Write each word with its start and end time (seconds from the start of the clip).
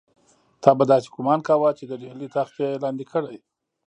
تا 0.63 0.69
به 0.77 0.83
داسې 0.91 1.07
ګومان 1.15 1.39
کاوه 1.47 1.69
چې 1.77 1.83
د 1.87 1.91
ډهلي 2.01 2.27
تخت 2.35 2.53
یې 2.61 2.69
لاندې 2.83 3.05
کړی. 3.11 3.37